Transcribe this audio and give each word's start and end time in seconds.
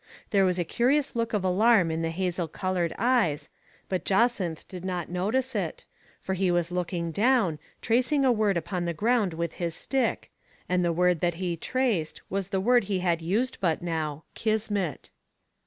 There 0.31 0.45
was 0.45 0.57
a 0.57 0.63
curious 0.63 1.15
look 1.15 1.31
of 1.31 1.43
alarm 1.43 1.91
in 1.91 2.01
the 2.01 2.09
hazel 2.09 2.47
colored 2.47 2.91
eyes, 2.97 3.49
but 3.87 4.03
Jacynth 4.03 4.67
did 4.67 4.83
not 4.83 5.09
notice 5.11 5.53
it, 5.53 5.85
for 6.23 6.33
he 6.33 6.49
was 6.49 6.71
looking 6.71 7.11
down, 7.11 7.59
tracing 7.83 8.25
a 8.25 8.31
word 8.31 8.57
upon 8.57 8.85
the 8.85 8.95
ground 8.95 9.35
with 9.35 9.53
his 9.61 9.75
stick, 9.75 10.31
and 10.67 10.83
the 10.83 10.91
word 10.91 11.19
that 11.19 11.35
he 11.35 11.55
traced 11.55 12.19
was 12.31 12.47
the 12.49 12.59
word 12.59 12.85
he 12.85 13.01
h'ad 13.01 13.21
used 13.21 13.59
but 13.61 13.83
now. 13.83 14.23
Kismet. 14.33 15.11